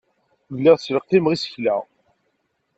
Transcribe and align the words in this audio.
Lliɣ 0.55 0.75
ttleqqimeɣ 0.77 1.31
isekla. 1.35 1.75